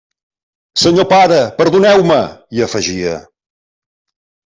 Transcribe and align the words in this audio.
«Senyor 0.83 1.05
pare, 1.11 1.37
perdoneu-me», 1.61 2.19
hi 2.57 2.67
afegia. 2.71 3.17